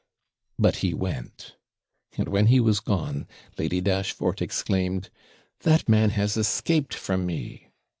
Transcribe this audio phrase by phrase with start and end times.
[0.57, 1.57] But he went;
[2.17, 3.27] and, when he was gone,
[3.59, 5.11] Lady Dashfort exclaimed,
[5.59, 7.67] 'That man has escaped from me.'